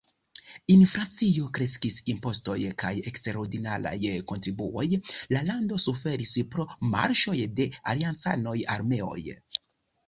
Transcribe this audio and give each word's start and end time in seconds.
Inflacio 0.75 1.49
kreskis, 1.57 1.97
impostoj 2.13 2.57
kaj 2.83 2.93
eksterordinaraj 3.11 4.01
kontribuoj, 4.33 4.87
la 5.37 5.43
lando 5.53 5.81
suferis 5.87 6.33
pro 6.57 6.67
marŝoj 6.97 7.37
de 7.61 7.71
aliancanaj 7.95 8.59
armeoj. 8.79 9.19